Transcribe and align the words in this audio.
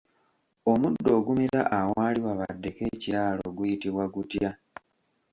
Omuddo 0.71 1.09
ogumera 1.19 1.61
awaali 1.79 2.19
wabaddeko 2.27 2.81
ekiraalo 2.93 3.45
guyitibwa 3.57 4.05
gutya? 4.13 4.49